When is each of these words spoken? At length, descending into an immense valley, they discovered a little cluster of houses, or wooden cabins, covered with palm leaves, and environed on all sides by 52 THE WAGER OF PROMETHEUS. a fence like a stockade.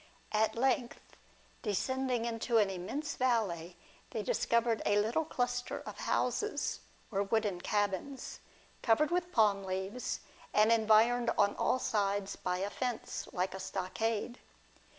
At 0.31 0.55
length, 0.55 0.99
descending 1.61 2.25
into 2.25 2.57
an 2.57 2.71
immense 2.71 3.13
valley, 3.17 3.77
they 4.09 4.23
discovered 4.23 4.81
a 4.83 4.97
little 4.99 5.25
cluster 5.25 5.81
of 5.81 5.99
houses, 5.99 6.79
or 7.11 7.21
wooden 7.21 7.61
cabins, 7.61 8.39
covered 8.81 9.11
with 9.11 9.31
palm 9.31 9.63
leaves, 9.63 10.21
and 10.55 10.71
environed 10.71 11.29
on 11.37 11.55
all 11.55 11.77
sides 11.77 12.35
by 12.35 12.61
52 12.61 12.61
THE 12.61 12.63
WAGER 12.63 12.65
OF 12.65 12.79
PROMETHEUS. 12.79 12.97
a 12.97 13.09
fence 13.11 13.27
like 13.31 13.53
a 13.53 13.59
stockade. 13.59 14.39